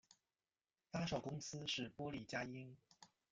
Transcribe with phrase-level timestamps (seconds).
[0.91, 2.75] 发售公司是波丽佳音。